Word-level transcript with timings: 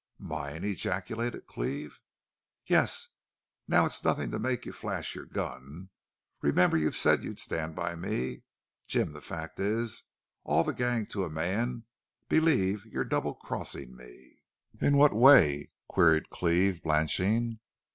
"Mine?" 0.17 0.63
ejaculated 0.63 1.45
Cleve. 1.45 2.01
"Yes. 2.65 3.09
Now 3.67 3.85
it's 3.85 4.03
nothing 4.03 4.31
to 4.31 4.39
make 4.39 4.65
you 4.65 4.71
flash 4.71 5.13
your 5.13 5.27
gun. 5.27 5.89
Remember 6.41 6.75
you 6.75 6.91
said 6.91 7.23
you'd 7.23 7.37
stand 7.37 7.75
by 7.75 7.93
me.... 7.93 8.41
Jim, 8.87 9.13
the 9.13 9.21
fact 9.21 9.59
is 9.59 10.03
all 10.43 10.63
the 10.63 10.73
gang 10.73 11.05
to 11.05 11.23
a 11.23 11.29
man 11.29 11.83
believe 12.27 12.83
you're 12.87 13.03
double 13.03 13.35
crossing 13.35 13.95
me!" 13.95 14.41
"In 14.79 14.97
what 14.97 15.13
way?" 15.13 15.69
queried 15.87 16.31
Cleve, 16.31 16.81
blanching. 16.81 17.59